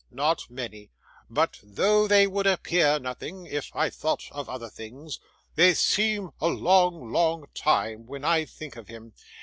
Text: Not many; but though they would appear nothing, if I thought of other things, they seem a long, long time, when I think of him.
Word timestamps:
Not 0.09 0.49
many; 0.49 0.89
but 1.29 1.59
though 1.61 2.07
they 2.07 2.25
would 2.25 2.47
appear 2.47 2.97
nothing, 2.97 3.45
if 3.45 3.69
I 3.75 3.91
thought 3.91 4.31
of 4.31 4.49
other 4.49 4.67
things, 4.67 5.19
they 5.53 5.75
seem 5.75 6.31
a 6.41 6.47
long, 6.47 7.11
long 7.13 7.45
time, 7.53 8.07
when 8.07 8.25
I 8.25 8.45
think 8.45 8.77
of 8.77 8.87
him. 8.87 9.13